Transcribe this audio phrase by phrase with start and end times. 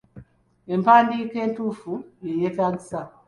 [0.73, 1.91] Empandiika entuufu
[2.25, 2.99] ye yeetagisa.